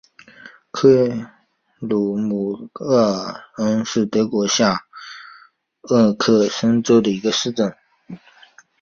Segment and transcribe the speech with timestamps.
[0.71, 1.27] 克
[1.77, 4.87] 鲁姆赫尔恩是德国下
[5.87, 7.75] 萨克森州的一个市镇。